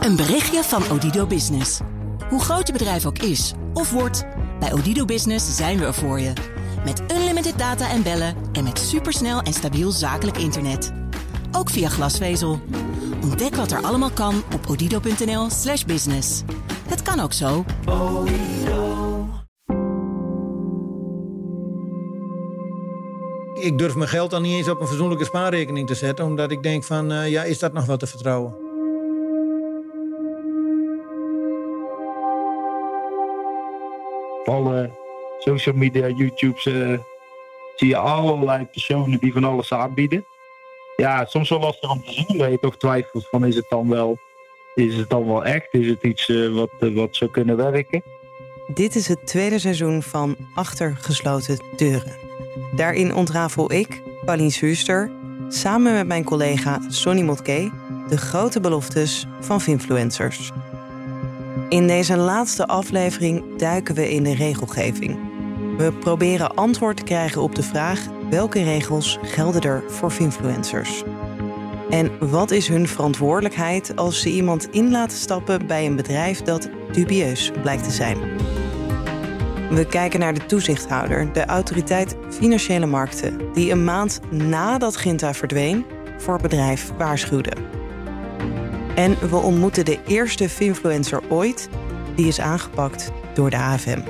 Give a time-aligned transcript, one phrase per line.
[0.00, 1.80] Een berichtje van Odido Business.
[2.28, 4.26] Hoe groot je bedrijf ook is of wordt,
[4.60, 6.32] bij Odido Business zijn we er voor je.
[6.84, 10.92] Met unlimited data en bellen en met supersnel en stabiel zakelijk internet.
[11.52, 12.60] Ook via glasvezel.
[13.22, 16.42] Ontdek wat er allemaal kan op odido.nl/slash business.
[16.88, 17.64] Het kan ook zo.
[23.54, 26.62] Ik durf mijn geld dan niet eens op een verzoenlijke spaarrekening te zetten, omdat ik
[26.62, 28.69] denk van, uh, ja, is dat nog wat te vertrouwen?
[34.50, 34.90] Alle
[35.38, 36.98] social media, YouTube's, uh,
[37.76, 40.24] zie je allerlei personen die van alles aanbieden.
[40.96, 43.88] Ja, soms wel lastig om te zien, dat je toch twijfelt van, is het dan
[43.88, 44.18] wel,
[44.74, 45.68] is het dan wel echt?
[45.70, 48.02] Is het iets uh, wat, wat zou kunnen werken?
[48.74, 52.16] Dit is het tweede seizoen van Achter gesloten deuren.
[52.76, 55.10] Daarin ontrafel ik, Pauline Schuster,
[55.48, 57.70] samen met mijn collega Sonny Motke
[58.08, 60.50] de grote beloftes van influencers.
[61.70, 65.18] In deze laatste aflevering duiken we in de regelgeving.
[65.76, 71.02] We proberen antwoord te krijgen op de vraag welke regels gelden er voor influencers.
[71.90, 76.70] En wat is hun verantwoordelijkheid als ze iemand in laten stappen bij een bedrijf dat
[76.92, 78.18] dubieus blijkt te zijn?
[79.70, 85.84] We kijken naar de toezichthouder, de autoriteit Financiële Markten, die een maand nadat Ginta verdween
[86.18, 87.79] voor bedrijf waarschuwde.
[88.94, 91.68] En we ontmoeten de eerste finfluencer ooit
[92.14, 94.00] die is aangepakt door de AFM.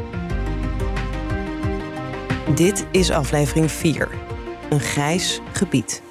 [2.54, 4.08] Dit is aflevering 4.
[4.70, 6.02] Een grijs gebied.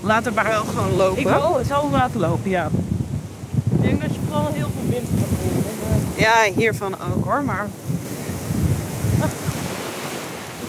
[0.00, 1.18] Laat het maar wel gewoon lopen.
[1.18, 2.70] Ik wil het zal laten lopen, ja.
[3.70, 5.62] Ik denk dat je vooral heel veel wind gaat voelen.
[6.16, 7.68] Ja, hiervan ook hoor, maar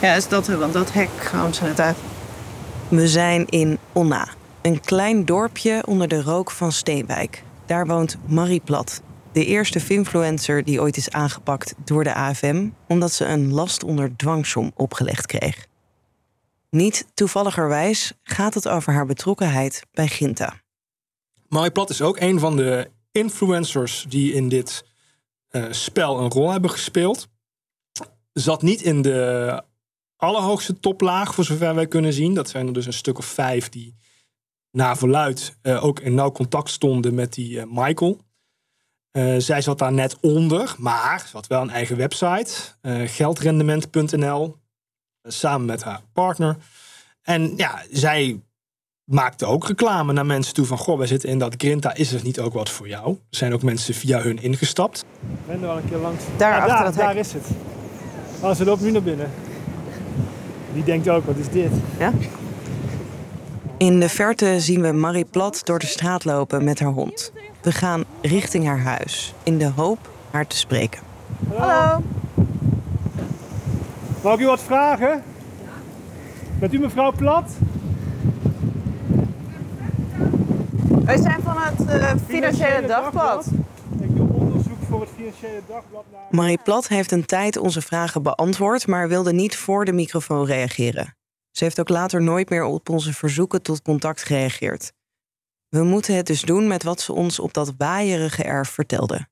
[0.01, 1.97] ja, is dat want dat hek gaan ze net uit.
[2.87, 4.27] We zijn in Onna,
[4.67, 7.43] een klein dorpje onder de rook van Steenwijk.
[7.65, 9.01] Daar woont Marie Plat,
[9.31, 14.15] de eerste finfluencer die ooit is aangepakt door de AFM omdat ze een last onder
[14.15, 15.67] dwangsom opgelegd kreeg.
[16.69, 20.61] Niet toevalligerwijs gaat het over haar betrokkenheid bij Ginta.
[21.47, 24.85] Marie Plat is ook een van de influencers die in dit
[25.51, 27.27] uh, spel een rol hebben gespeeld.
[28.33, 29.61] Zat niet in de
[30.15, 32.33] allerhoogste toplaag, voor zover wij kunnen zien.
[32.33, 33.95] Dat zijn er dus een stuk of vijf die
[34.71, 38.19] na verluid uh, ook in nauw contact stonden met die uh, Michael.
[39.11, 42.53] Uh, zij zat daar net onder, maar ze had wel een eigen website,
[43.05, 44.57] geldrendement.nl,
[45.23, 46.57] samen met haar partner.
[47.21, 48.41] En ja, zij
[49.03, 50.77] maakte ook reclame naar mensen toe van...
[50.77, 53.09] goh, wij zitten in dat Grinta, is er niet ook wat voor jou?
[53.09, 55.05] Er zijn ook mensen via hun ingestapt.
[55.21, 56.23] Ik ben er al een keer langs.
[56.37, 57.45] Daar, daar, dat daar is het.
[58.41, 59.31] Oh, ze loopt nu naar binnen.
[60.73, 61.71] Die denkt ook, wat is dit?
[61.99, 62.13] Ja?
[63.77, 67.31] In de verte zien we Marie Plat door de straat lopen met haar hond.
[67.61, 71.01] We gaan richting haar huis, in de hoop haar te spreken.
[71.55, 72.03] Hallo.
[74.23, 75.23] Mag ik u wat vragen?
[76.59, 77.51] Bent u mevrouw Plat?
[81.05, 83.45] Wij zijn van het uh, Financiële Dagblad.
[83.99, 86.03] Ik doe onderzoek voor het Financiële Dagblad.
[86.11, 86.21] Naar...
[86.31, 91.15] Marie Plat heeft een tijd onze vragen beantwoord, maar wilde niet voor de microfoon reageren.
[91.57, 94.93] Ze heeft ook later nooit meer op onze verzoeken tot contact gereageerd.
[95.69, 99.27] We moeten het dus doen met wat ze ons op dat waaierige erf vertelde.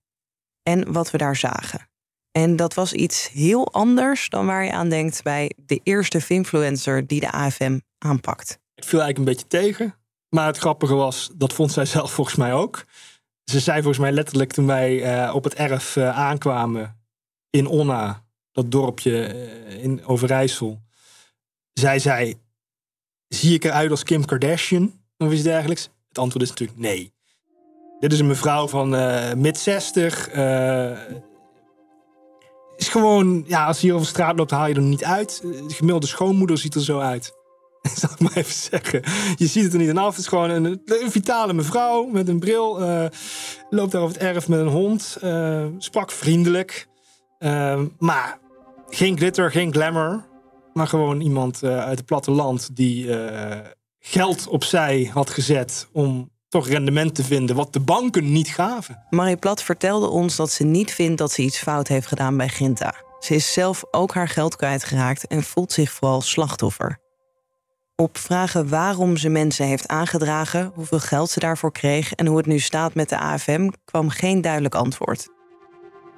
[0.63, 1.89] En wat we daar zagen.
[2.31, 7.07] En dat was iets heel anders dan waar je aan denkt bij de eerste finfluencer
[7.07, 8.59] die de AFM aanpakt.
[8.75, 9.95] Het viel eigenlijk een beetje tegen.
[10.29, 12.85] Maar het grappige was, dat vond zij zelf volgens mij ook.
[13.43, 16.99] Ze zei volgens mij letterlijk toen wij uh, op het erf uh, aankwamen
[17.49, 20.83] in Onna, dat dorpje uh, in Overijssel.
[21.79, 22.35] Zij zei,
[23.27, 25.89] zie ik eruit als Kim Kardashian of iets dergelijks?
[26.07, 27.13] Het antwoord is natuurlijk nee.
[27.99, 28.89] Dit is een mevrouw van
[29.41, 30.29] mid 60.
[32.75, 35.41] is gewoon, ja, als je hier over straat loopt, haal je er niet uit.
[35.41, 37.33] De gemiddelde schoonmoeder ziet er zo uit.
[38.01, 39.03] zal ik maar even zeggen.
[39.35, 40.09] Je ziet het er niet aan af.
[40.09, 42.81] Het is gewoon een, een vitale mevrouw met een bril.
[42.81, 43.05] Uh,
[43.69, 45.17] loopt daar over het erf met een hond.
[45.23, 46.87] Uh, sprak vriendelijk.
[47.39, 48.39] Uh, maar
[48.89, 50.25] geen glitter, geen glamour.
[50.77, 53.09] Maar gewoon iemand uit het platteland die
[53.99, 59.05] geld opzij had gezet om toch rendement te vinden wat de banken niet gaven.
[59.09, 62.49] Marie Plat vertelde ons dat ze niet vindt dat ze iets fout heeft gedaan bij
[62.49, 62.95] Ginta.
[63.19, 66.99] Ze is zelf ook haar geld kwijtgeraakt en voelt zich vooral slachtoffer.
[67.95, 72.45] Op vragen waarom ze mensen heeft aangedragen, hoeveel geld ze daarvoor kreeg en hoe het
[72.45, 75.27] nu staat met de AFM, kwam geen duidelijk antwoord.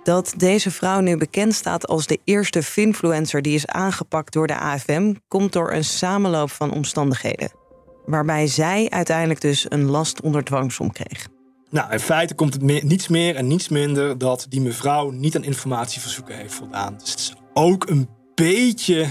[0.08, 4.60] Dat deze vrouw nu bekend staat als de eerste finfluencer die is aangepakt door de
[4.60, 7.52] AFM, komt door een samenloop van omstandigheden.
[8.06, 11.28] Waarbij zij uiteindelijk dus een last onder dwangsom kreeg.
[11.70, 15.44] Nou, in feite komt het niets meer en niets minder dat die mevrouw niet aan
[15.44, 16.98] informatieverzoeken heeft voldaan.
[16.98, 19.08] Dus het is ook een beetje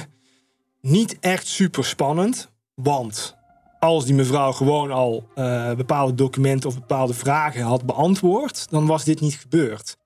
[0.81, 2.51] niet echt super spannend.
[2.75, 3.37] Want
[3.79, 9.05] als die mevrouw gewoon al eh, bepaalde documenten of bepaalde vragen had beantwoord, dan was
[9.05, 9.97] dit niet gebeurd.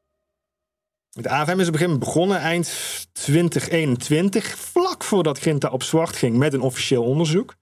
[1.22, 2.74] De AFM is op begonnen eind
[3.12, 7.54] 2021, vlak voordat Grinta op zwart ging met een officieel onderzoek.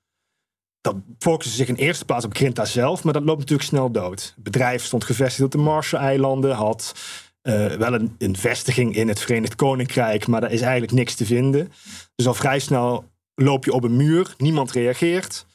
[0.81, 4.33] Dat focuste zich in eerste plaats op Grinta zelf, maar dat loopt natuurlijk snel dood.
[4.35, 6.95] Het bedrijf stond gevestigd op de Marshall-eilanden, had
[7.43, 11.27] eh, wel een, een vestiging in het Verenigd Koninkrijk, maar daar is eigenlijk niks te
[11.27, 11.73] vinden.
[12.15, 15.47] Dus al vrij snel loop je op een muur, niemand reageert.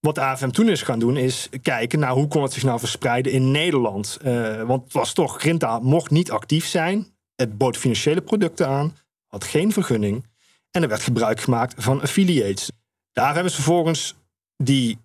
[0.00, 2.78] Wat de AFM toen is gaan doen, is kijken naar hoe kon het zich nou
[2.78, 4.18] verspreiden in Nederland.
[4.22, 7.11] Eh, want het was toch, Grinta mocht niet actief zijn.
[7.42, 8.96] Het bood financiële producten aan,
[9.26, 10.26] had geen vergunning.
[10.70, 12.70] En er werd gebruik gemaakt van affiliates.
[13.12, 14.14] De AFM is vervolgens
[14.56, 14.98] die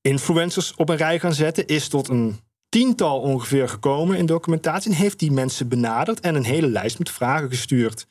[0.00, 4.90] influencers op een rij gaan zetten, is tot een tiental ongeveer gekomen in documentatie.
[4.90, 8.06] En heeft die mensen benaderd en een hele lijst met vragen gestuurd.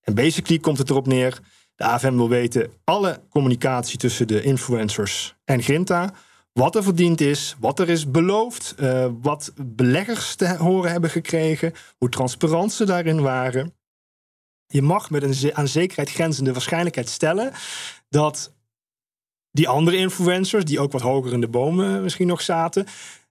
[0.00, 1.40] En basically komt het erop neer.
[1.74, 6.14] De AFM wil weten alle communicatie tussen de influencers en Grinta.
[6.52, 11.72] Wat er verdiend is, wat er is beloofd, eh, wat beleggers te horen hebben gekregen,
[11.98, 13.74] hoe transparant ze daarin waren.
[14.66, 17.52] Je mag met een aan zekerheid grenzende waarschijnlijkheid stellen
[18.08, 18.54] dat
[19.50, 22.86] die andere influencers, die ook wat hoger in de bomen misschien nog zaten,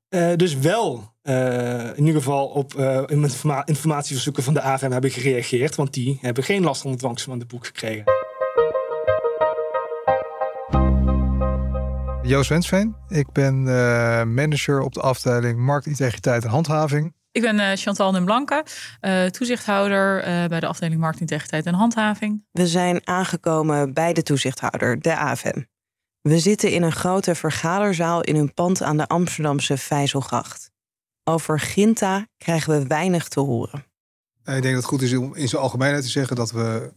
[0.10, 2.74] eh, dus wel eh, in ieder geval op
[3.08, 5.76] informa- informatieverzoeken van de AFM hebben gereageerd.
[5.76, 8.19] Want die hebben geen last van het dwangsom de boek gekregen.
[12.30, 12.96] Joost Wensveen.
[13.08, 17.14] Ik ben eh, manager op de afdeling Marktintegriteit en Handhaving.
[17.32, 18.66] Ik ben eh, Chantal den Blanke,
[19.00, 22.46] eh, toezichthouder eh, bij de afdeling Marktintegriteit en Handhaving.
[22.52, 25.62] We zijn aangekomen bij de toezichthouder, de AFM.
[26.22, 30.72] We zitten in een grote vergaderzaal in een pand aan de Amsterdamse Vijzelgracht.
[31.24, 33.86] Over Ginta krijgen we weinig te horen.
[34.44, 36.94] Ik denk dat het goed is om in zijn algemeenheid te zeggen dat we,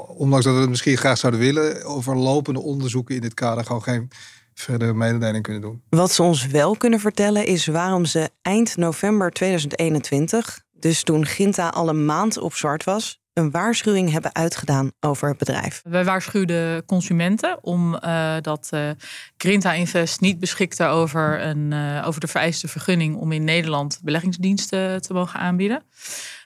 [0.00, 3.82] ondanks dat we het misschien graag zouden willen, over lopende onderzoeken in dit kader gewoon
[3.82, 4.10] geen
[4.54, 5.82] verdere mededeling kunnen doen.
[5.88, 11.68] Wat ze ons wel kunnen vertellen is waarom ze eind november 2021, dus toen Ginta
[11.68, 15.80] al een maand op zwart was, een waarschuwing hebben uitgedaan over het bedrijf.
[15.84, 18.90] Wij waarschuwden consumenten omdat dat eh
[19.36, 25.02] Grinta Invest niet beschikte over, een, eh, over de vereiste vergunning om in Nederland beleggingsdiensten
[25.02, 25.82] te mogen aanbieden.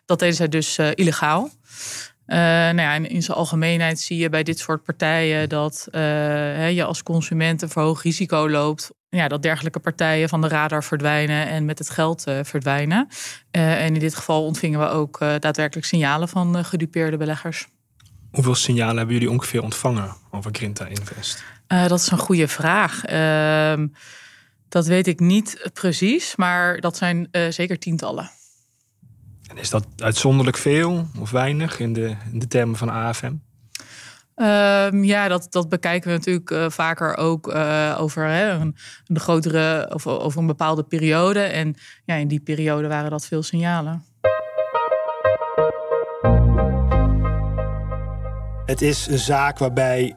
[0.05, 1.51] Dat deden zij dus eh, illegaal.
[2.33, 6.67] Eh, nou ja, in zijn algemeenheid zie je bij dit soort partijen dat eh, hè,
[6.67, 8.91] je als consument een verhoogd risico loopt.
[9.09, 13.09] Ja, dat dergelijke partijen van de radar verdwijnen en met het geld eh, verdwijnen.
[13.51, 17.69] En in dit geval ontvingen we ook daadwerkelijk signalen van gedupeerde beleggers.
[18.31, 21.45] Hoeveel signalen hebben jullie ongeveer ontvangen over Grinta Invest?
[21.67, 23.05] Dat is een goede vraag.
[23.05, 23.87] Ehm,
[24.69, 28.31] dat weet ik niet precies, maar dat zijn zeker tientallen.
[29.53, 33.33] En is dat uitzonderlijk veel of weinig in de, in de termen van AFM?
[34.35, 38.77] Ehm, ja, dat, dat bekijken we natuurlijk eh, vaker ook eh, over hè, een,
[39.07, 41.41] een grotere of over een bepaalde periode.
[41.41, 44.05] En ja, in die periode waren dat veel signalen.
[48.65, 50.17] Het is een zaak waarbij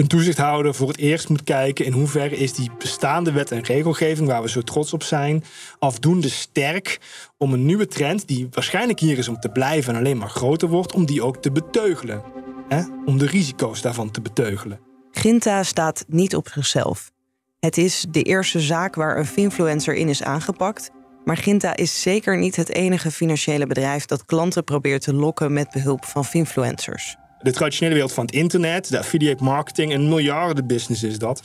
[0.00, 4.28] een toezichthouder voor het eerst moet kijken in hoeverre is die bestaande wet en regelgeving,
[4.28, 5.44] waar we zo trots op zijn,
[5.78, 7.00] afdoende sterk
[7.38, 10.68] om een nieuwe trend, die waarschijnlijk hier is om te blijven en alleen maar groter
[10.68, 12.22] wordt, om die ook te beteugelen.
[12.68, 12.82] Hè?
[13.04, 14.80] Om de risico's daarvan te beteugelen.
[15.10, 17.10] Ginta staat niet op zichzelf.
[17.58, 20.90] Het is de eerste zaak waar een finfluencer in is aangepakt.
[21.24, 25.70] Maar Ginta is zeker niet het enige financiële bedrijf dat klanten probeert te lokken met
[25.70, 27.16] behulp van finfluencers.
[27.42, 31.42] De traditionele wereld van het internet, de affiliate marketing, een miljardenbusiness is dat.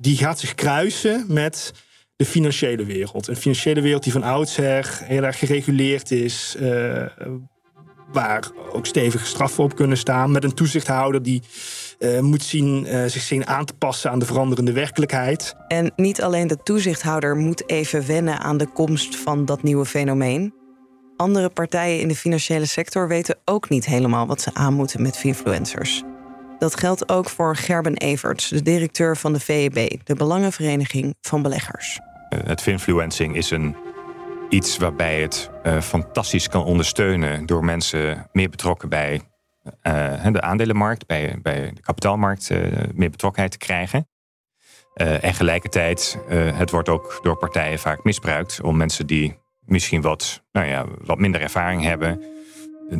[0.00, 1.72] Die gaat zich kruisen met
[2.16, 3.28] de financiële wereld.
[3.28, 6.56] Een financiële wereld die van oudsher heel erg gereguleerd is.
[6.58, 7.04] eh,
[8.12, 10.30] waar ook stevige straffen op kunnen staan.
[10.30, 11.42] Met een toezichthouder die
[11.98, 15.54] eh, moet zien, eh, zich zien aan te passen aan de veranderende werkelijkheid.
[15.68, 20.61] En niet alleen de toezichthouder moet even wennen aan de komst van dat nieuwe fenomeen.
[21.16, 25.16] Andere partijen in de financiële sector weten ook niet helemaal wat ze aan moeten met
[25.16, 26.02] finfluencers.
[26.58, 32.00] Dat geldt ook voor Gerben Everts, de directeur van de VEB, de Belangenvereniging van Beleggers.
[32.28, 33.76] Het finfluencing is een
[34.48, 39.20] iets waarbij het eh, fantastisch kan ondersteunen door mensen meer betrokken bij
[39.82, 42.60] eh, de aandelenmarkt, bij, bij de kapitaalmarkt eh,
[42.94, 44.06] meer betrokkenheid te krijgen.
[44.94, 50.42] En gelijkertijd, eh, het wordt ook door partijen vaak misbruikt om mensen die misschien wat,
[50.52, 52.20] nou ja, wat minder ervaring hebben,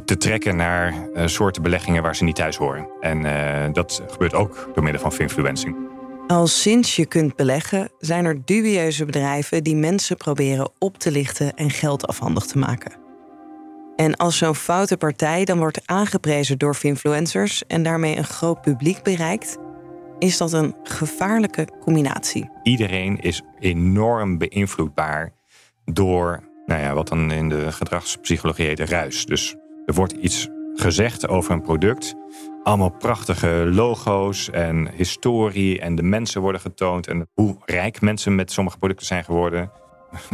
[0.05, 2.89] te trekken naar eh, soorten beleggingen waar ze niet thuis horen.
[3.01, 5.77] En eh, dat gebeurt ook door middel van finfluencing.
[6.27, 11.55] Al sinds je kunt beleggen, zijn er dubieuze bedrijven die mensen proberen op te lichten
[11.55, 12.93] en geld afhandig te maken.
[13.97, 19.03] En als zo'n foute partij dan wordt aangeprezen door influencers en daarmee een groot publiek
[19.03, 19.59] bereikt,
[20.19, 22.51] is dat een gevaarlijke combinatie.
[22.63, 25.33] Iedereen is enorm beïnvloedbaar
[25.85, 29.27] door nou ja, wat dan in de gedragspsychologie heet ruis.
[29.27, 32.15] Dus er wordt iets gezegd over een product.
[32.63, 37.07] Allemaal prachtige logo's en historie en de mensen worden getoond.
[37.07, 39.71] En hoe rijk mensen met sommige producten zijn geworden.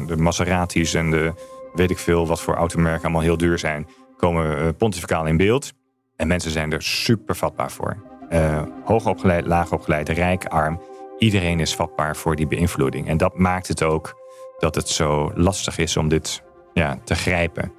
[0.06, 1.32] De Maseratis en de
[1.74, 3.86] weet ik veel wat voor automerken allemaal heel duur zijn.
[4.16, 5.72] Komen uh, pontificaal in beeld.
[6.16, 7.96] En mensen zijn er super vatbaar voor.
[8.30, 10.80] Uh, hoog opgeleid, laag opgeleid, rijk, arm.
[11.18, 13.08] Iedereen is vatbaar voor die beïnvloeding.
[13.08, 14.17] En dat maakt het ook
[14.58, 17.72] dat het zo lastig is om dit ja, te grijpen.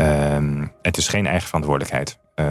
[0.00, 2.18] Um, het is geen eigen verantwoordelijkheid.
[2.36, 2.46] Uh,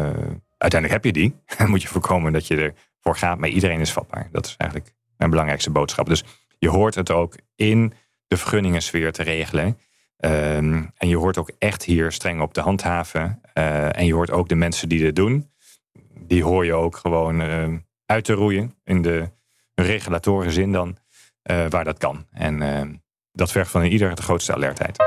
[0.58, 1.36] uiteindelijk heb je die.
[1.58, 3.38] Dan moet je voorkomen dat je ervoor gaat.
[3.38, 4.30] Maar iedereen is vatbaar.
[4.32, 6.06] Dat is eigenlijk mijn belangrijkste boodschap.
[6.08, 6.24] Dus
[6.60, 7.94] je hoort het ook in
[8.28, 9.78] de vergunningssfeer te regelen.
[10.20, 13.42] Um, en je hoort ook echt hier streng op te handhaven.
[13.54, 15.52] Uh, en je hoort ook de mensen die dit doen.
[16.20, 18.76] Die hoor je ook gewoon uh, uit te roeien.
[18.84, 19.30] In de
[19.76, 20.98] regulatoren zin dan.
[21.52, 22.26] Uh, waar dat kan.
[22.32, 22.94] En ehm,
[23.34, 24.98] dat vergt van ieder de grootste alertheid.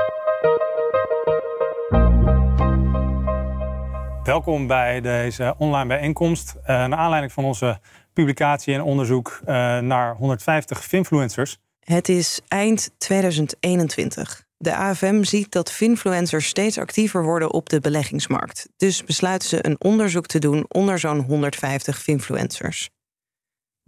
[4.23, 6.55] Welkom bij deze online bijeenkomst.
[6.55, 7.79] Uh, naar aanleiding van onze
[8.13, 9.47] publicatie en onderzoek uh,
[9.79, 11.57] naar 150 finfluencers.
[11.79, 14.45] Het is eind 2021.
[14.57, 18.69] De AFM ziet dat finfluencers steeds actiever worden op de beleggingsmarkt.
[18.77, 22.89] Dus besluiten ze een onderzoek te doen onder zo'n 150 finfluencers.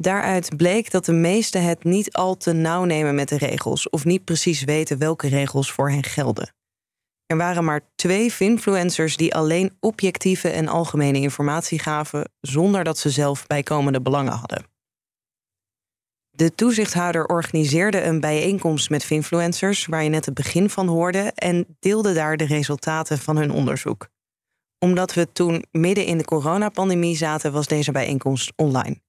[0.01, 4.06] Daaruit bleek dat de meesten het niet al te nauw nemen met de regels of
[4.06, 6.53] niet precies weten welke regels voor hen gelden.
[7.25, 13.10] Er waren maar twee finfluencers die alleen objectieve en algemene informatie gaven zonder dat ze
[13.10, 14.65] zelf bijkomende belangen hadden.
[16.29, 21.77] De toezichthouder organiseerde een bijeenkomst met finfluencers waar je net het begin van hoorde en
[21.79, 24.08] deelde daar de resultaten van hun onderzoek.
[24.77, 29.01] Omdat we toen midden in de coronapandemie zaten, was deze bijeenkomst online.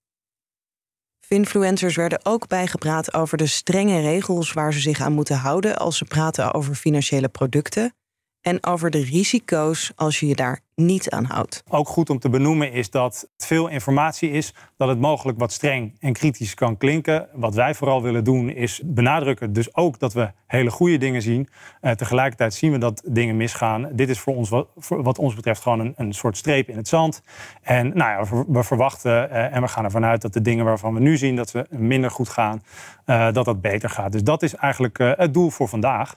[1.32, 5.96] Influencers werden ook bijgepraat over de strenge regels waar ze zich aan moeten houden als
[5.96, 7.94] ze praten over financiële producten
[8.42, 11.62] en over de risico's als je je daar niet aan houdt.
[11.68, 15.52] Ook goed om te benoemen is dat het veel informatie is, dat het mogelijk wat
[15.52, 17.28] streng en kritisch kan klinken.
[17.32, 21.48] Wat wij vooral willen doen is benadrukken dus ook dat we hele goede dingen zien.
[21.82, 23.88] Uh, tegelijkertijd zien we dat dingen misgaan.
[23.92, 26.88] Dit is voor ons wat, wat ons betreft gewoon een, een, soort streep in het
[26.88, 27.22] zand.
[27.62, 30.94] En nou ja, we, verwachten uh, en we gaan ervan uit dat de dingen waarvan
[30.94, 32.62] we nu zien dat we minder goed gaan,
[33.06, 34.12] uh, dat dat beter gaat.
[34.12, 36.14] Dus dat is eigenlijk het doel voor vandaag.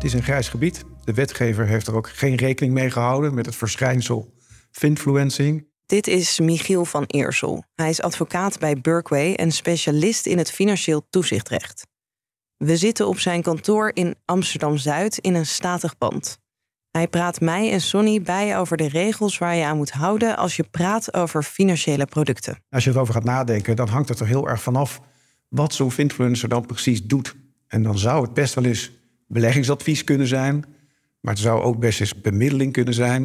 [0.00, 0.84] Het is een grijs gebied.
[1.04, 4.32] De wetgever heeft er ook geen rekening mee gehouden met het verschijnsel
[4.70, 5.66] finfluencing.
[5.86, 7.64] Dit is Michiel van Eersel.
[7.74, 11.86] Hij is advocaat bij Berkway en specialist in het financieel toezichtrecht.
[12.56, 16.38] We zitten op zijn kantoor in Amsterdam Zuid in een statig pand.
[16.90, 20.56] Hij praat mij en Sonny bij over de regels waar je aan moet houden als
[20.56, 22.58] je praat over financiële producten.
[22.70, 25.00] Als je erover gaat nadenken, dan hangt het er heel erg vanaf
[25.48, 27.34] wat zo'n influencer dan precies doet.
[27.66, 28.98] En dan zou het best wel eens
[29.30, 30.64] beleggingsadvies kunnen zijn.
[31.20, 33.22] Maar het zou ook best eens bemiddeling kunnen zijn.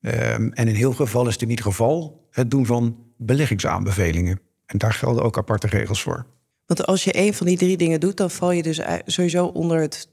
[0.00, 4.40] Um, en in heel geval is het in ieder geval het doen van beleggingsaanbevelingen.
[4.66, 6.26] En daar gelden ook aparte regels voor.
[6.66, 9.80] Want als je een van die drie dingen doet, dan val je dus sowieso onder
[9.80, 10.08] het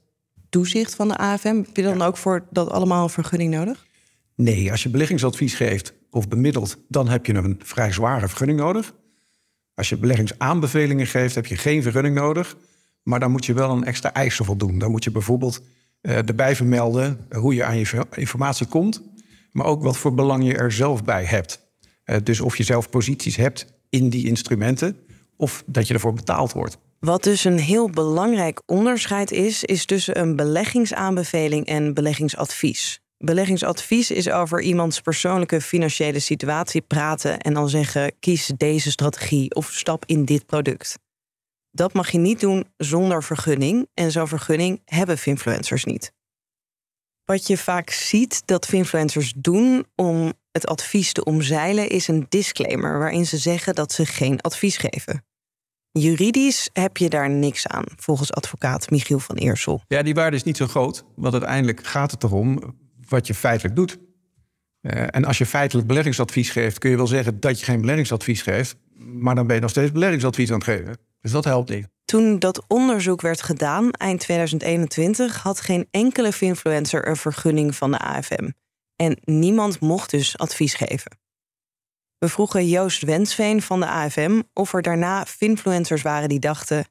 [0.48, 1.56] toezicht van de AFM.
[1.56, 3.86] Heb je dan ook voor dat allemaal een vergunning nodig?
[4.34, 8.94] Nee, als je beleggingsadvies geeft of bemiddelt, dan heb je een vrij zware vergunning nodig.
[9.74, 12.56] Als je beleggingsaanbevelingen geeft, heb je geen vergunning nodig.
[13.08, 14.78] Maar dan moet je wel een extra eisen voldoen.
[14.78, 15.60] Dan moet je bijvoorbeeld
[16.02, 19.02] uh, erbij vermelden hoe je aan je informatie komt,
[19.52, 21.60] maar ook wat voor belang je er zelf bij hebt.
[22.04, 24.96] Uh, dus of je zelf posities hebt in die instrumenten
[25.36, 26.78] of dat je ervoor betaald wordt.
[26.98, 33.00] Wat dus een heel belangrijk onderscheid is, is tussen een beleggingsaanbeveling en beleggingsadvies.
[33.18, 39.70] Beleggingsadvies is over iemands persoonlijke financiële situatie praten en dan zeggen: kies deze strategie of
[39.72, 40.98] stap in dit product.
[41.76, 43.88] Dat mag je niet doen zonder vergunning.
[43.94, 46.12] En zo'n vergunning hebben influencers niet.
[47.24, 52.98] Wat je vaak ziet dat influencers doen om het advies te omzeilen, is een disclaimer
[52.98, 55.24] waarin ze zeggen dat ze geen advies geven.
[55.90, 59.82] Juridisch heb je daar niks aan, volgens advocaat Michiel van Eersel.
[59.88, 62.76] Ja, die waarde is niet zo groot, want uiteindelijk gaat het erom
[63.08, 63.98] wat je feitelijk doet.
[64.80, 68.42] Uh, en als je feitelijk beleggingsadvies geeft, kun je wel zeggen dat je geen beleggingsadvies
[68.42, 71.05] geeft, maar dan ben je nog steeds beleggingsadvies aan het geven.
[71.20, 71.88] Dus dat helpt niet.
[72.04, 77.98] Toen dat onderzoek werd gedaan, eind 2021, had geen enkele influencer een vergunning van de
[77.98, 78.50] AFM.
[78.96, 81.18] En niemand mocht dus advies geven.
[82.18, 86.86] We vroegen Joost Wensveen van de AFM of er daarna finfluencers waren die dachten: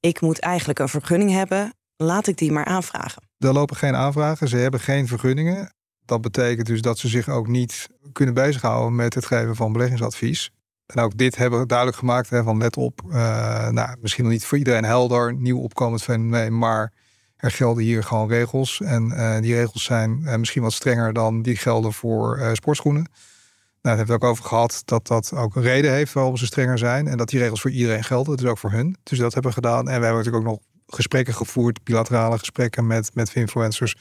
[0.00, 3.22] ik moet eigenlijk een vergunning hebben, laat ik die maar aanvragen.
[3.38, 5.74] Er lopen geen aanvragen, ze hebben geen vergunningen.
[6.04, 10.50] Dat betekent dus dat ze zich ook niet kunnen bezighouden met het geven van beleggingsadvies.
[10.94, 14.32] En ook dit hebben we duidelijk gemaakt hè, van let op, uh, nou, misschien nog
[14.32, 16.92] niet voor iedereen helder, nieuw opkomend fenomeen, maar
[17.36, 18.80] er gelden hier gewoon regels.
[18.80, 23.02] En uh, die regels zijn uh, misschien wat strenger dan die gelden voor sportschoenen.
[23.02, 26.46] Nou, daar hebben we ook over gehad dat dat ook een reden heeft waarom ze
[26.46, 27.08] strenger zijn.
[27.08, 28.96] En dat die regels voor iedereen gelden, dus ook voor hun.
[29.02, 29.78] Dus dat hebben we gedaan.
[29.78, 33.96] En we hebben natuurlijk ook nog gesprekken gevoerd, bilaterale gesprekken met, met influencers,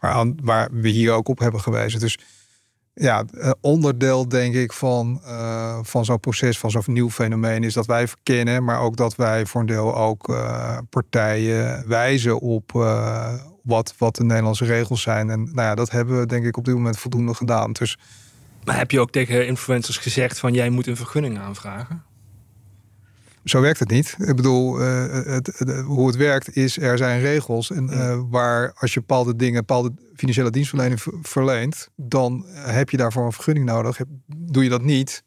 [0.00, 2.00] waar, waar we hier ook op hebben gewezen.
[2.00, 2.18] Dus
[2.94, 3.24] ja,
[3.60, 8.08] onderdeel denk ik van, uh, van zo'n proces, van zo'n nieuw fenomeen, is dat wij
[8.08, 12.72] verkennen, maar ook dat wij voor een deel ook uh, partijen wijzen op
[13.62, 15.30] wat, wat de Nederlandse regels zijn.
[15.30, 17.72] En nou ja, dat hebben we denk ik op dit moment voldoende gedaan.
[17.72, 17.98] Dus,
[18.64, 22.02] maar heb je ook tegen influencers gezegd van jij moet een vergunning aanvragen?
[23.44, 24.16] Zo werkt het niet.
[24.18, 27.70] Ik bedoel, uh, het, het, hoe het werkt is, er zijn regels.
[27.70, 33.24] En uh, waar als je bepaalde dingen, bepaalde financiële dienstverlening verleent, dan heb je daarvoor
[33.24, 34.00] een vergunning nodig.
[34.26, 35.22] Doe je dat niet,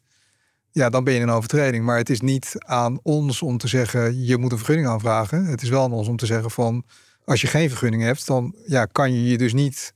[0.70, 1.84] ja, dan ben je in een overtreding.
[1.84, 5.44] Maar het is niet aan ons om te zeggen, je moet een vergunning aanvragen.
[5.44, 6.84] Het is wel aan ons om te zeggen van,
[7.24, 9.92] als je geen vergunning hebt, dan ja, kan je je dus niet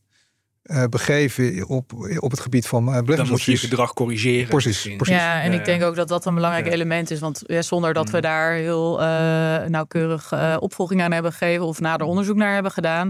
[0.63, 4.49] uh, begeven op, op het gebied van uh, Dan moet je je gedrag corrigeren.
[4.49, 5.17] Precies, precies.
[5.17, 7.21] Ja, en ik denk ook dat dat een belangrijk element is.
[7.21, 8.23] Want ja, zonder dat we Mm.
[8.23, 9.07] daar heel uh,
[9.65, 11.67] nauwkeurig opvolging aan hebben gegeven...
[11.67, 13.07] of nader onderzoek naar hebben gedaan...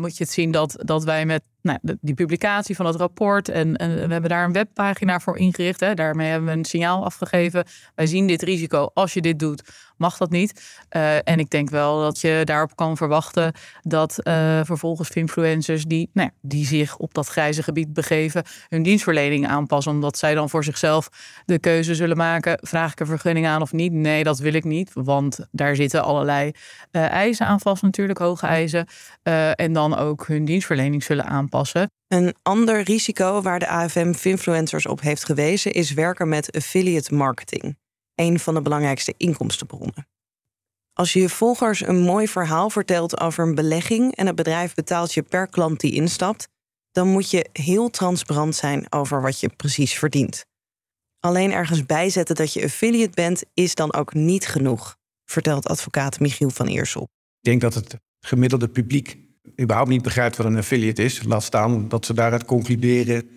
[0.00, 3.48] moet je het zien dat, dat wij met nou, die publicatie van het rapport...
[3.48, 5.80] En, we hebben daar een webpagina voor ingericht.
[5.80, 5.94] Hè.
[5.94, 7.64] Daarmee hebben we een signaal afgegeven.
[7.94, 8.90] Wij zien dit risico.
[8.94, 9.62] Als je dit doet,
[9.96, 10.84] mag dat niet.
[10.90, 13.52] Uh, en ik denk wel dat je daarop kan verwachten...
[13.82, 18.44] dat uh, vervolgens influencers die, nou, die zich op dat grijze gebied begeven...
[18.68, 19.92] hun dienstverlening aanpassen.
[19.92, 21.08] Omdat zij dan voor zichzelf
[21.44, 22.58] de keuze zullen maken...
[22.62, 23.92] vraag ik een vergunning aan of niet?
[23.92, 24.90] Nee, dat wil ik niet.
[24.94, 26.50] Want daar zitten allerlei
[26.92, 28.86] uh, eisen aan vast natuurlijk, hoge eisen.
[29.54, 31.55] en dan ook hun dienstverlening zullen aanpassen.
[32.08, 37.78] Een ander risico waar de AFM influencers op heeft gewezen is werken met affiliate marketing,
[38.14, 40.06] een van de belangrijkste inkomstenbronnen.
[40.92, 45.14] Als je je volgers een mooi verhaal vertelt over een belegging en het bedrijf betaalt
[45.14, 46.48] je per klant die instapt,
[46.92, 50.44] dan moet je heel transparant zijn over wat je precies verdient.
[51.20, 56.50] Alleen ergens bijzetten dat je affiliate bent is dan ook niet genoeg, vertelt advocaat Michiel
[56.50, 57.02] van Eersel.
[57.02, 59.25] Ik denk dat het gemiddelde publiek
[59.60, 61.22] überhaupt niet begrijpt wat een affiliate is.
[61.22, 63.28] Laat staan dat ze daaruit concluderen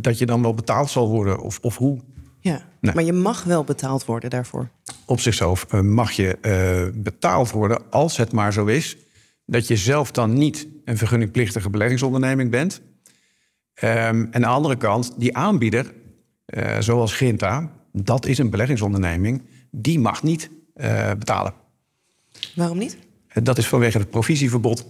[0.00, 2.00] dat je dan wel betaald zal worden of, of hoe.
[2.40, 2.94] Ja, nee.
[2.94, 4.68] maar je mag wel betaald worden daarvoor.
[5.06, 8.96] Op zichzelf uh, mag je uh, betaald worden als het maar zo is
[9.46, 12.80] dat je zelf dan niet een vergunningplichtige beleggingsonderneming bent.
[12.80, 15.92] Um, en aan de andere kant, die aanbieder,
[16.46, 20.50] uh, zoals Grinta, dat is een beleggingsonderneming, die mag niet
[21.18, 21.54] betalen.
[22.54, 22.98] Waarom niet?
[23.42, 24.86] Dat is vanwege het provisieverbod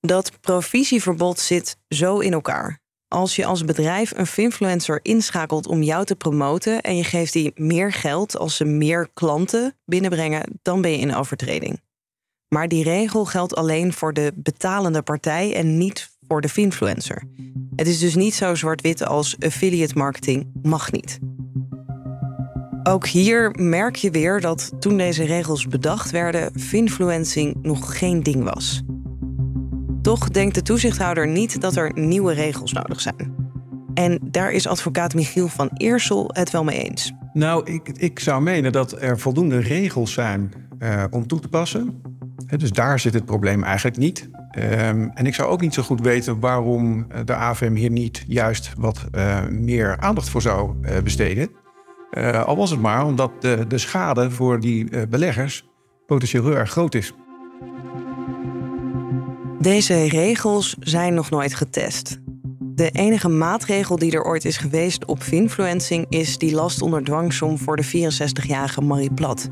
[0.00, 2.80] dat provisieverbod zit zo in elkaar.
[3.08, 7.52] Als je als bedrijf een finfluencer inschakelt om jou te promoten en je geeft die
[7.54, 11.80] meer geld als ze meer klanten binnenbrengen, dan ben je in overtreding.
[12.48, 17.22] Maar die regel geldt alleen voor de betalende partij en niet voor de finfluencer.
[17.76, 21.18] Het is dus niet zo zwart-wit als affiliate marketing mag niet.
[22.82, 28.44] Ook hier merk je weer dat toen deze regels bedacht werden, finfluencing nog geen ding
[28.44, 28.82] was.
[30.08, 33.36] Toch denkt de toezichthouder niet dat er nieuwe regels nodig zijn.
[33.94, 37.12] En daar is advocaat Michiel van Eersel het wel mee eens.
[37.32, 42.02] Nou, ik, ik zou menen dat er voldoende regels zijn uh, om toe te passen.
[42.56, 44.28] Dus daar zit het probleem eigenlijk niet.
[44.58, 48.72] Um, en ik zou ook niet zo goed weten waarom de AVM hier niet juist
[48.78, 51.50] wat uh, meer aandacht voor zou besteden.
[52.44, 55.68] al was het maar omdat de, de schade voor die beleggers
[56.06, 57.14] potentieel heel erg groot is.
[59.60, 62.18] Deze regels zijn nog nooit getest.
[62.60, 67.58] De enige maatregel die er ooit is geweest op finfluencing is die last onder dwangsom
[67.58, 69.48] voor de 64-jarige Marie Plat.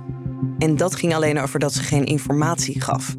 [0.58, 3.16] En dat ging alleen over dat ze geen informatie gaf.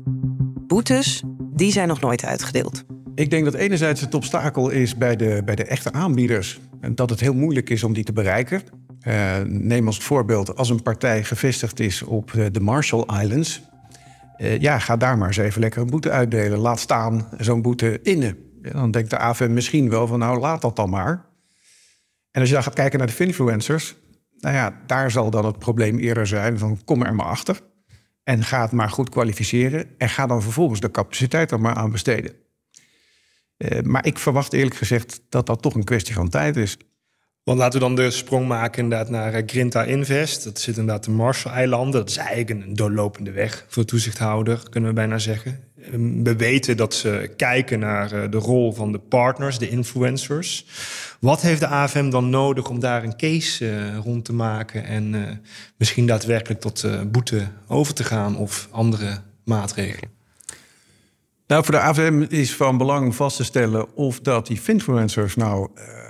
[0.67, 1.23] Boetes,
[1.53, 2.83] die zijn nog nooit uitgedeeld.
[3.15, 6.59] Ik denk dat enerzijds het obstakel is bij de, bij de echte aanbieders.
[6.91, 8.61] Dat het heel moeilijk is om die te bereiken.
[9.07, 13.61] Uh, neem als voorbeeld als een partij gevestigd is op de Marshall Islands.
[14.37, 16.59] Uh, ja, ga daar maar eens even lekker een boete uitdelen.
[16.59, 18.37] Laat staan zo'n boete innen.
[18.61, 21.25] Ja, dan denkt de AFM misschien wel van nou, laat dat dan maar.
[22.31, 23.95] En als je dan gaat kijken naar de finfluencers...
[24.37, 27.59] nou ja, daar zal dan het probleem eerder zijn van kom er maar achter...
[28.23, 29.87] en ga het maar goed kwalificeren...
[29.97, 32.35] en ga dan vervolgens de capaciteit er maar aan besteden.
[33.57, 36.77] Uh, maar ik verwacht eerlijk gezegd dat dat toch een kwestie van tijd is.
[37.47, 40.43] Want laten we dan de sprong maken inderdaad naar eh, Grinta Invest.
[40.43, 41.99] Dat zit inderdaad de Marshall-eilanden.
[41.99, 45.59] Dat is eigenlijk een doorlopende weg voor de toezichthouder, kunnen we bijna zeggen.
[45.81, 50.65] Ehm, We weten dat ze kijken naar eh, de rol van de partners, de influencers.
[51.19, 54.85] Wat heeft de AFM dan nodig om daar een case eh, rond te maken...
[54.85, 55.41] en
[55.77, 60.09] misschien daadwerkelijk tot boete over te gaan of andere maatregelen?
[61.47, 65.69] Nou, voor de AVM is van belang vast te stellen of dat die influencers nou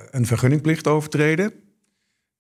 [0.10, 1.54] een vergunningplicht overtreden.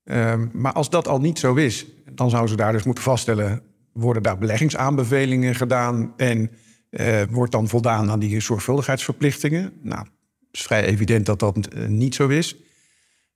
[0.03, 3.62] Ehm, maar als dat al niet zo is, dan zouden ze daar dus moeten vaststellen:
[3.93, 6.51] worden daar beleggingsaanbevelingen gedaan en
[6.89, 9.73] eh, wordt dan voldaan aan die zorgvuldigheidsverplichtingen?
[9.82, 10.10] Nou, het
[10.51, 12.56] is vrij evident dat dat eh, niet zo is.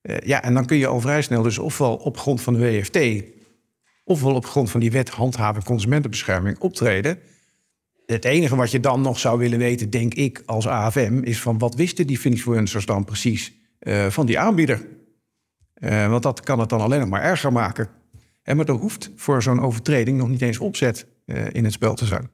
[0.02, 2.60] Eh, ja, en dan kun je al vrij snel dus ofwel op grond van de
[2.60, 3.24] WFT,
[4.04, 7.18] ofwel op grond van die wet handhaving consumentenbescherming optreden.
[8.06, 11.58] Het enige wat je dan nog zou willen weten, denk ik, als AFM, is van
[11.58, 14.88] wat wisten die influencers dan precies eh, van die aanbieder?
[15.74, 17.88] Eh, want dat kan het dan alleen nog maar erger maken.
[18.42, 21.94] En maar er hoeft voor zo'n overtreding nog niet eens opzet eh, in het spel
[21.94, 22.30] te zijn.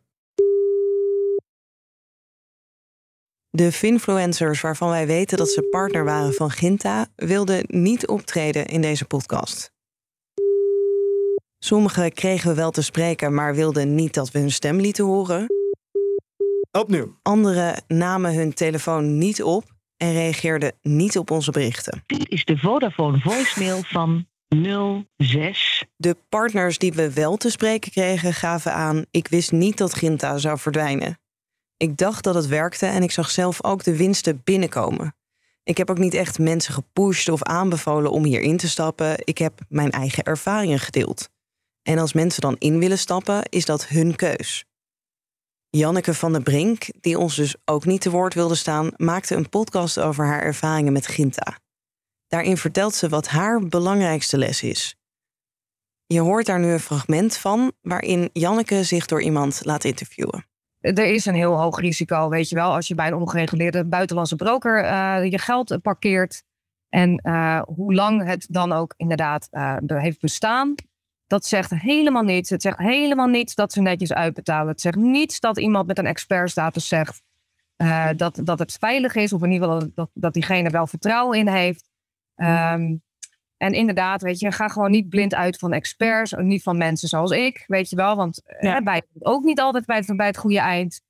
[3.50, 8.80] De finfluencers waarvan wij weten dat ze partner waren van Ginta, wilden niet optreden in
[8.80, 9.72] deze podcast.
[11.58, 15.46] Sommigen kregen we wel te spreken, maar wilden niet dat we hun stem lieten horen.
[16.70, 17.18] Opnieuw.
[17.22, 22.02] Anderen namen hun telefoon niet op en reageerden niet op onze berichten.
[22.06, 24.26] Dit is de Vodafone voicemail van
[25.16, 25.84] 06.
[25.96, 30.38] De partners die we wel te spreken kregen gaven aan: ik wist niet dat Ginta
[30.38, 31.18] zou verdwijnen.
[31.76, 35.16] Ik dacht dat het werkte en ik zag zelf ook de winsten binnenkomen.
[35.62, 39.16] Ik heb ook niet echt mensen gepusht of aanbevolen om hierin te stappen.
[39.24, 41.28] Ik heb mijn eigen ervaringen gedeeld.
[41.82, 44.64] En als mensen dan in willen stappen, is dat hun keus.
[45.70, 49.48] Janneke van der Brink, die ons dus ook niet te woord wilde staan, maakte een
[49.48, 51.59] podcast over haar ervaringen met Ginta.
[52.26, 54.96] Daarin vertelt ze wat haar belangrijkste les is.
[56.07, 60.46] Je hoort daar nu een fragment van waarin Janneke zich door iemand laat interviewen.
[60.81, 64.37] Er is een heel hoog risico, weet je wel, als je bij een ongereguleerde buitenlandse
[64.37, 66.42] broker eh, je geld parkeert.
[66.88, 69.48] En eh, hoe lang het dan ook inderdaad
[69.87, 70.74] er heeft bestaan,
[71.28, 72.50] dat zegt helemaal niets.
[72.50, 74.68] Het zegt helemaal niets dat ze netjes uitbetalen.
[74.68, 77.22] Het zegt niets dat iemand met een expertstatus zegt
[77.76, 81.38] eh, dat, dat het veilig is, of in ieder geval dat, dat diegene wel vertrouwen
[81.38, 81.90] in heeft.
[82.34, 82.96] Ehm,
[83.56, 87.30] en inderdaad, weet je, ga gewoon niet blind uit van experts, niet van mensen zoals
[87.30, 88.82] ik, weet je wel, want ja.
[88.82, 91.00] bij ook niet altijd bij het, bij het goede eind.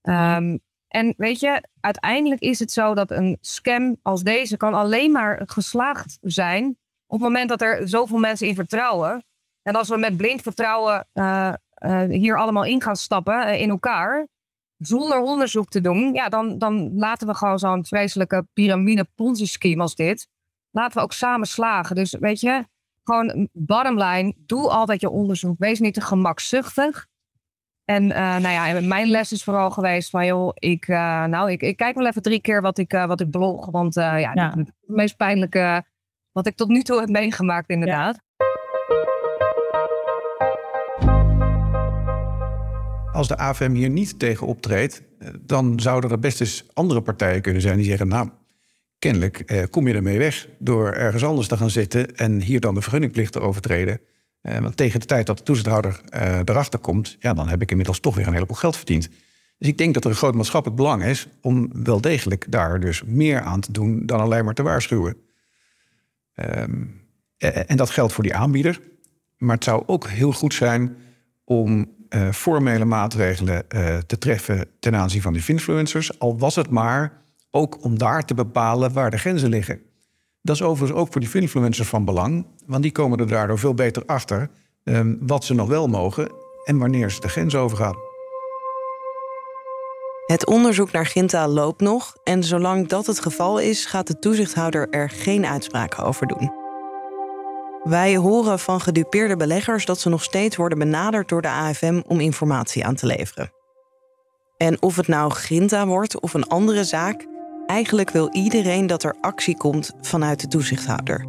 [0.00, 0.56] Ehm,
[0.88, 5.42] en weet je, uiteindelijk is het zo dat een scam als deze kan alleen maar
[5.46, 6.76] geslaagd zijn
[7.06, 9.24] op het moment dat er zoveel mensen in vertrouwen.
[9.68, 13.70] En als we met blind vertrouwen uh, uh, hier allemaal in gaan stappen uh, in
[13.70, 14.28] elkaar,
[14.78, 19.82] zonder onderzoek te doen, ja, dan, dan laten we gewoon zo'n vreselijke piramide ponzi scheme
[19.82, 20.28] als dit,
[20.70, 21.96] laten we ook samen slagen.
[21.96, 22.66] Dus weet je,
[23.04, 25.58] gewoon bottom line, doe altijd je onderzoek.
[25.58, 27.06] Wees niet te gemakzuchtig.
[27.84, 31.94] En nou ja, mijn les is vooral geweest van, joh, ik, nou, ik, ik kijk
[31.96, 33.70] wel even drie keer wat ik, wat ik blog.
[33.70, 34.54] Want ja, ja.
[34.56, 35.84] het meest pijnlijke
[36.32, 38.26] wat ik tot nu toe heb meegemaakt, inderdaad.
[43.12, 45.02] Als de AFM hier niet tegen optreedt,
[45.40, 48.28] dan zouden er best eens andere partijen kunnen zijn die zeggen: Nou,
[48.98, 52.74] kennelijk eh, kom je ermee weg door ergens anders te gaan zitten en hier dan
[52.74, 54.00] de vergunningplicht te overtreden.
[54.40, 57.70] Eh, want tegen de tijd dat de toezichthouder eh, erachter komt, ja, dan heb ik
[57.70, 59.08] inmiddels toch weer een heleboel geld verdiend.
[59.58, 63.02] Dus ik denk dat er een groot maatschappelijk belang is om wel degelijk daar dus
[63.04, 65.16] meer aan te doen dan alleen maar te waarschuwen.
[66.34, 67.06] Um,
[67.38, 68.80] en dat geldt voor die aanbieder.
[69.36, 70.96] Maar het zou ook heel goed zijn
[71.44, 76.18] om uh, formele maatregelen uh, te treffen ten aanzien van die influencers.
[76.18, 79.80] Al was het maar ook om daar te bepalen waar de grenzen liggen.
[80.42, 83.74] Dat is overigens ook voor die influencers van belang, want die komen er daardoor veel
[83.74, 84.50] beter achter
[84.84, 86.30] um, wat ze nog wel mogen
[86.64, 87.96] en wanneer ze de grens overgaan.
[90.26, 94.88] Het onderzoek naar Ginta loopt nog en zolang dat het geval is, gaat de toezichthouder
[94.90, 96.57] er geen uitspraken over doen.
[97.88, 102.20] Wij horen van gedupeerde beleggers dat ze nog steeds worden benaderd door de AFM om
[102.20, 103.52] informatie aan te leveren.
[104.56, 107.26] En of het nou Ginta wordt of een andere zaak,
[107.66, 111.26] eigenlijk wil iedereen dat er actie komt vanuit de toezichthouder.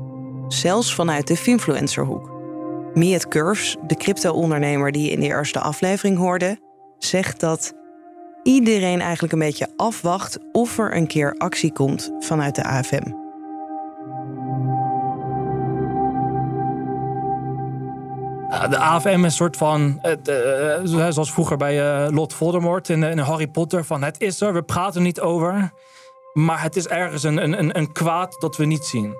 [0.47, 2.31] Zelfs vanuit de influencerhoek.
[2.93, 6.59] Miet Curves, de crypto-ondernemer die je in de eerste aflevering hoorde,
[6.97, 7.73] zegt dat
[8.43, 13.18] iedereen eigenlijk een beetje afwacht of er een keer actie komt vanuit de AFM.
[18.49, 23.47] De AFM is een soort van, uh, zoals vroeger bij Lot Voldemort in, in, Harry
[23.47, 25.71] Potter, van het is er, we praten niet over.
[26.33, 29.15] Maar het is ergens een, een, een kwaad dat we niet zien.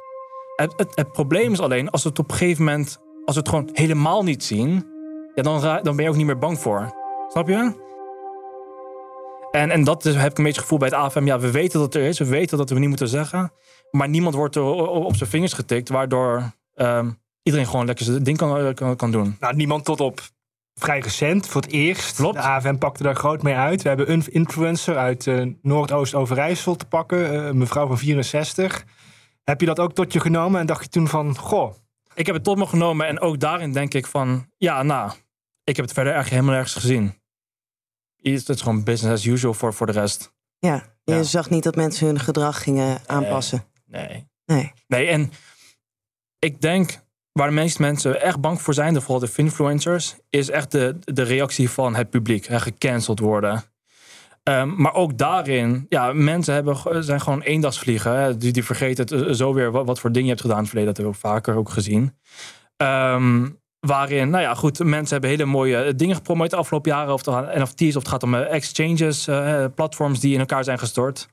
[0.56, 3.42] het, het, het probleem is alleen, als we het op een gegeven moment, als we
[3.42, 4.88] het gewoon helemaal niet zien,
[5.36, 6.94] ja, dan, dan ben je ook niet meer bang voor.
[7.28, 7.88] Snap je?
[9.52, 11.26] En, en dat heb ik een beetje het gevoel bij het AFM.
[11.26, 13.52] Ja, we weten dat het er is, we weten dat we niet moeten zeggen.
[13.92, 17.10] Maar niemand wordt er op zijn vingers getikt, waardoor ehm,
[17.44, 19.38] iedereen gewoon lekker zijn ding kan, kan, kan doen.
[19.40, 20.22] Nou, niemand tot op
[20.80, 22.18] vrij recent, voor het eerst.
[22.18, 23.82] De AFM pakte daar groot mee uit.
[23.82, 28.86] We hebben een influencer uit eh, Noordoost-Overijssel te pakken, eh, een mevrouw van 64.
[29.44, 31.74] Heb je dat ook tot je genomen en dacht je toen van, goh...
[32.14, 35.12] Ik heb het tot me genomen en ook daarin denk ik van, ja, nou,
[35.64, 37.14] ik heb het verder eigenlijk helemaal nergens gezien.
[38.16, 40.34] Het is gewoon business as usual voor, voor de rest.
[40.60, 43.64] Ja, je zag niet dat mensen hun gedrag gingen aanpassen.
[43.86, 44.28] Nee.
[44.46, 44.74] Nee.
[44.88, 45.32] Nee, en
[46.40, 47.00] ik denk
[47.32, 51.24] waar de meeste mensen echt bang voor zijn, vooral de influencers, is echt de, de
[51.24, 52.46] reactie van het publiek.
[52.46, 53.64] Hè, gecanceld worden.
[54.44, 58.20] Ehm, maar ook daarin, ja, mensen hebben, zijn gewoon eendagsvliegen.
[58.20, 60.64] Hè, die, die vergeten het eh, zo weer wat, voor dingen je hebt gedaan in
[60.64, 60.94] het verleden.
[60.94, 62.18] Dat hebben we ook vaker ook gezien.
[62.78, 63.48] Ehm,
[63.80, 67.14] waarin, nou ja, goed, mensen hebben hele mooie eh, dingen gepromoot de afgelopen jaren.
[67.14, 69.28] Of het NFT's, of het gaat om eh, exchanges,
[69.76, 71.28] platforms die in elkaar zijn gestort.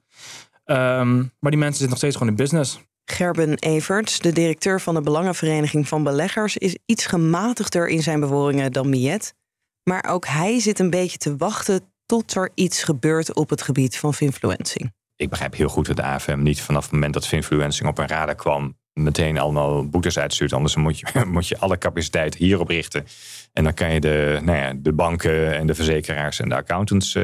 [0.64, 2.80] Ehm, maar die mensen zitten nog steeds gewoon in business.
[3.10, 8.72] Gerben Everts, de directeur van de Belangenvereniging van Beleggers, is iets gematigder in zijn bewoordingen
[8.72, 9.34] dan Miet.
[9.82, 13.98] Maar ook hij zit een beetje te wachten tot er iets gebeurt op het gebied
[13.98, 14.92] van finfluencing.
[15.16, 18.08] Ik begrijp heel goed dat de AFM niet vanaf het moment dat finfluencing op een
[18.08, 20.52] radar kwam, meteen allemaal boetes uitstuurt.
[20.52, 23.06] Anders moet je, moet je alle capaciteit hierop richten.
[23.52, 27.14] En dan kan je de, nou ja, de banken en de verzekeraars en de accountants
[27.14, 27.22] eh,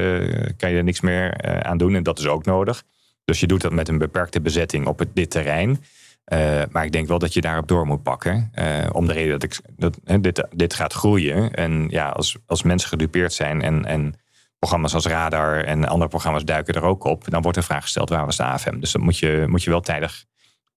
[0.57, 1.95] kan je er niks meer eh, aan doen.
[1.95, 2.85] En dat is ook nodig.
[3.25, 5.85] Dus je doet dat met een beperkte bezetting op het, dit terrein.
[6.25, 8.49] Eh, maar ik denk wel dat je daarop door moet pakken.
[8.53, 11.53] eh, om de reden dat, ik, dat dit, dit gaat groeien.
[11.53, 14.15] En ja, als, als mensen gedupeerd zijn en, en
[14.59, 17.31] programma's als Radar en andere programma's duiken er ook op.
[17.31, 18.81] Dan wordt de vraag gesteld, waar was de AFM?
[18.81, 20.25] Dus dan moet je, moet je wel tijdig,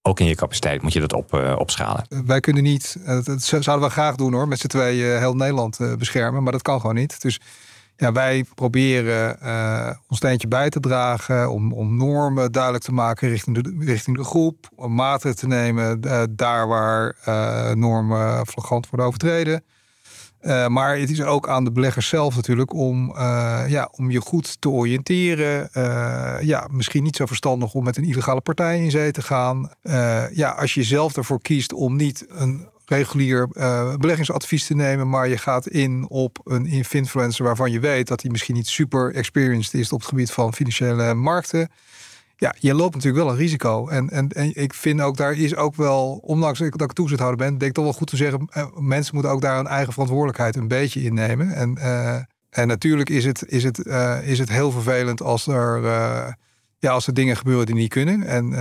[0.02, 2.06] ook in je capaciteit, moet je dat op, eh, opschalen.
[2.26, 6.44] Wij kunnen niet, dat zouden we graag doen hoor, met z'n tweeën heel Nederland beschermen,
[6.44, 7.22] maar dat kan gewoon niet.
[7.22, 7.40] Dus
[7.98, 13.30] ja, wij proberen eh, ons steentje bij te dragen om, om normen duidelijk te maken
[13.30, 18.90] richting de, richting de groep, om maatregelen te nemen eh, daar waar eh, normen flagrant
[18.90, 19.64] worden overtreden.
[20.68, 23.14] Maar het is ook aan de beleggers zelf natuurlijk om,
[23.68, 25.70] ja, om je goed te oriënteren.
[26.46, 29.70] Ja, misschien niet zo verstandig om met een illegale partij in zee te gaan.
[30.32, 35.28] Ja, als je zelf ervoor kiest om niet een regulier eh, beleggingsadvies te nemen, maar
[35.28, 39.74] je gaat in op een influencer waarvan je weet dat hij misschien niet super experienced
[39.74, 41.69] is op het gebied van financiële markten.
[42.38, 43.88] Ja, je loopt natuurlijk wel een risico.
[43.88, 47.50] En, en, en ik vind ook, daar is ook wel, ondanks dat ik toezichthouder ben,
[47.50, 50.56] denk ik toch wel goed te zeggen, eh, mensen moeten ook daar hun eigen verantwoordelijkheid
[50.56, 51.54] een beetje innemen.
[51.54, 52.15] En, eh,
[52.50, 53.86] en natuurlijk is het, is, het,
[54.24, 55.82] is het heel vervelend als er,
[56.80, 58.24] ja, als er dingen gebeuren die niet kunnen.
[58.24, 58.54] En,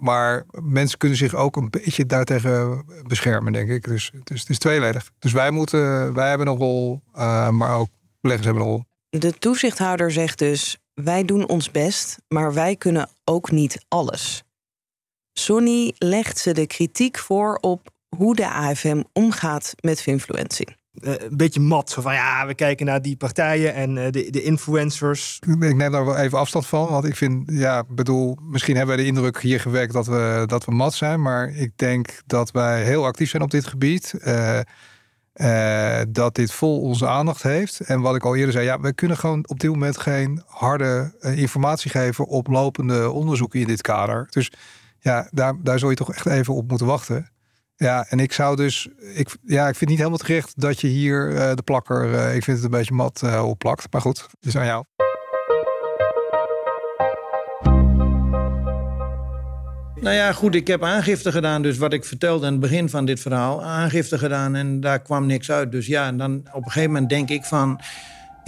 [0.00, 3.84] maar mensen kunnen zich ook een beetje daartegen beschermen, denk ik.
[3.84, 5.10] Dus, dus het is tweeledig.
[5.18, 7.88] Dus wij, moeten, wij hebben een rol, eh, maar ook
[8.20, 8.84] beleggers hebben een rol.
[9.08, 14.42] De toezichthouder zegt dus: wij doen ons best, maar wij kunnen ook niet alles.
[15.32, 20.76] Sonny legt ze de kritiek voor op hoe de AFM omgaat met influencing.
[21.00, 21.90] Eh, een beetje mat.
[21.90, 25.38] Zo van ja, we kijken naar die partijen en eh, de, de influencers.
[25.40, 26.88] Ik neem daar wel even afstand van.
[26.88, 30.64] Want ik vind, ja, bedoel, misschien hebben wij de indruk hier gewekt dat we, dat
[30.64, 31.22] we mat zijn.
[31.22, 34.14] Maar ik denk dat wij heel actief zijn op dit gebied.
[35.32, 37.80] Eh, dat dit vol onze aandacht heeft.
[37.80, 41.14] En wat ik al eerder zei, ja, we kunnen gewoon op dit moment geen harde
[41.20, 44.26] informatie geven op lopende onderzoeken in dit kader.
[44.30, 44.52] Dus
[45.00, 47.30] ja, daar, daar zul je toch echt even op moeten wachten.
[47.78, 50.86] Ja, en ik zou dus, ik, ja, ik vind het niet helemaal terecht dat je
[50.86, 53.86] hier eh, de plakker, eh, ik vind het een beetje mat eh opplakt.
[53.90, 54.84] Maar goed, het is aan jou.
[60.00, 61.62] Nou ja, goed, ik heb aangifte gedaan.
[61.62, 63.64] Dus wat ik vertelde aan het begin van dit verhaal.
[63.64, 65.72] Aangifte gedaan en daar kwam niks uit.
[65.72, 67.80] Dus ja, dan op een gegeven moment denk ik van...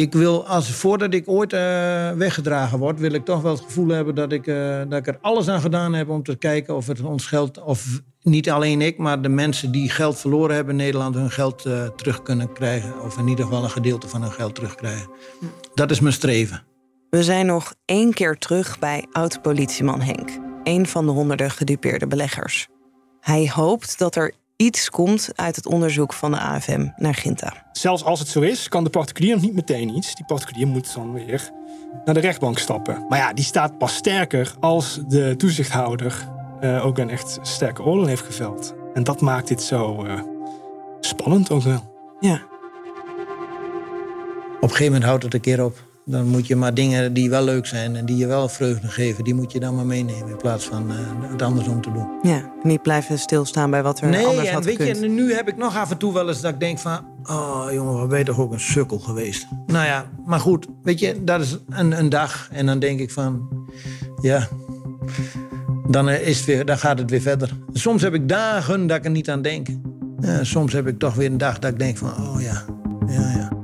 [0.01, 3.01] Ik wil, als, voordat ik ooit eh, weggedragen word...
[3.01, 5.61] wil ik toch wel het gevoel hebben dat ik, eh, dat ik er alles aan
[5.61, 6.09] gedaan heb...
[6.09, 7.63] om te kijken of het ons geld...
[7.63, 11.15] of niet alleen ik, maar de mensen die geld verloren hebben in Nederland...
[11.15, 13.03] hun geld eh, terug kunnen krijgen.
[13.03, 15.11] Of in ieder geval een gedeelte van hun geld terugkrijgen.
[15.75, 16.63] Dat is mijn streven.
[17.11, 20.31] We zijn nog één keer terug bij oud-politieman Henk,
[20.65, 22.69] een van de honderden gedupeerde beleggers.
[23.21, 27.53] Hij hoopt dat er iets komt uit het onderzoek van de AFM naar Ginta.
[27.73, 30.14] Zelfs als het zo is, kan de particulier nog niet meteen iets.
[30.14, 31.51] Die particulier moet dan weer
[32.05, 33.07] naar de rechtbank stappen.
[33.09, 36.29] Maar ja, die staat pas sterker als de toezichthouder
[36.61, 38.75] eh, ook een echt sterke oordeel heeft geveld.
[38.94, 40.20] En dat maakt dit zo eh,
[41.01, 42.16] spannend ook wel.
[42.20, 42.42] Ja.
[44.57, 45.89] Op een gegeven moment houdt het een keer op.
[46.11, 49.25] Dan moet je maar dingen die wel leuk zijn en die je wel vreugde geven,
[49.25, 50.96] die moet je dan maar meenemen in plaats van uh,
[51.31, 52.09] het andersom te doen.
[52.23, 55.01] Ja, niet blijven stilstaan bij wat er nee, anders en had weet gekund.
[55.01, 57.66] je, nu heb ik nog af en toe wel eens dat ik denk van, oh
[57.73, 59.46] jongen, wat ben je toch ook een sukkel geweest.
[59.66, 63.11] Nou ja, maar goed, weet je, dat is een, een dag en dan denk ik
[63.11, 63.49] van,
[64.20, 64.49] ja,
[65.88, 67.57] dan, is het weer, dan gaat het weer verder.
[67.73, 69.66] Soms heb ik dagen dat ik er niet aan denk.
[70.20, 72.64] Ja, soms heb ik toch weer een dag dat ik denk van, oh ja,
[73.07, 73.60] ja, ja.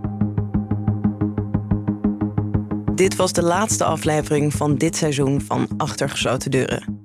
[2.96, 7.00] Dit was de laatste aflevering van dit seizoen van Achter gesloten deuren.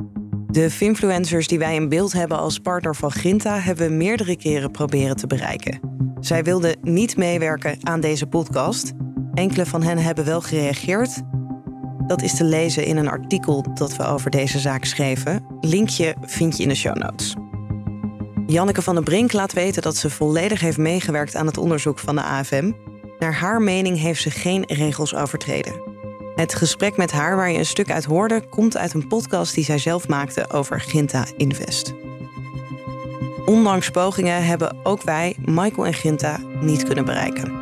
[0.47, 4.71] De Finfluencers die wij in beeld hebben als partner van Grinta hebben we meerdere keren
[4.71, 5.79] proberen te bereiken.
[6.19, 8.91] Zij wilden niet meewerken aan deze podcast.
[9.33, 11.21] Enkele van hen hebben wel gereageerd.
[12.07, 15.45] Dat is te lezen in een artikel dat we over deze zaak schreven.
[15.61, 17.35] Linkje vind je in de show notes.
[18.47, 22.15] Janneke van der Brink laat weten dat ze volledig heeft meegewerkt aan het onderzoek van
[22.15, 22.71] de AFM.
[23.21, 25.81] Naar haar mening heeft ze geen regels overtreden.
[26.35, 29.63] Het gesprek met haar waar je een stuk uit hoorde, komt uit een podcast die
[29.63, 31.93] zij zelf maakte over Ginta Invest.
[33.45, 37.53] Ondanks pogingen hebben ook wij, Michael en Ginta, niet kunnen bereiken.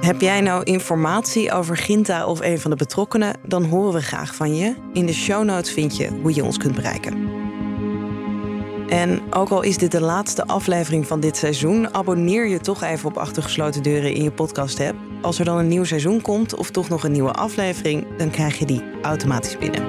[0.00, 3.36] Heb jij nou informatie over Ginta of een van de betrokkenen?
[3.46, 4.74] Dan horen we graag van je.
[4.92, 7.39] In de show notes vind je hoe je ons kunt bereiken.
[8.90, 13.08] En ook al is dit de laatste aflevering van dit seizoen, abonneer je toch even
[13.08, 14.98] op Achtergesloten Deuren in je podcast-app.
[15.22, 18.58] Als er dan een nieuw seizoen komt of toch nog een nieuwe aflevering, dan krijg
[18.58, 19.82] je die automatisch binnen.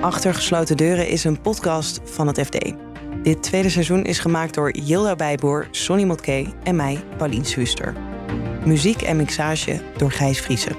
[0.00, 2.72] Achtergesloten Deuren is een podcast van het FD.
[3.22, 7.94] Dit tweede seizoen is gemaakt door Yilda Bijboer, Sonny Motke en mij, Paulien Suster.
[8.64, 10.76] Muziek en mixage door Gijs Vriezen.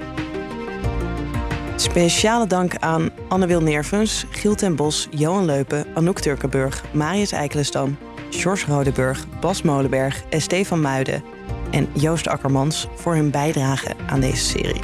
[1.80, 7.98] Speciale dank aan Anne Wil Nervens, Giel ten Bos, Johan Leupen, Anouk Turkenburg, Marius Eikelenstam,
[8.30, 11.22] George Rodeburg, Bas Molenberg en Stefan Muiden
[11.70, 14.80] en Joost Akkermans voor hun bijdrage aan deze serie.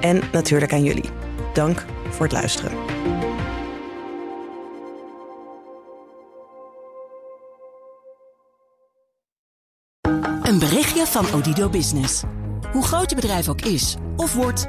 [0.00, 1.10] En natuurlijk aan jullie.
[1.52, 2.72] Dank voor het luisteren.
[10.42, 12.22] Een berichtje van Odido Business.
[12.72, 14.68] Hoe groot je bedrijf ook is of wordt,